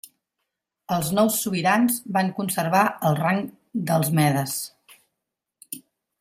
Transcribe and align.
Els 0.95 1.11
nous 1.17 1.37
sobirans 1.43 1.99
van 2.17 2.31
conservar 2.39 2.81
el 3.11 3.19
rang 3.21 3.45
dels 3.91 4.11
medes. 4.23 4.57